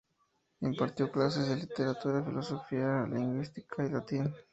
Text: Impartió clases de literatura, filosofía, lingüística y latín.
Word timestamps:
Impartió 0.61 1.11
clases 1.11 1.47
de 1.47 1.57
literatura, 1.57 2.23
filosofía, 2.23 3.05
lingüística 3.07 3.85
y 3.85 3.89
latín. 3.91 4.33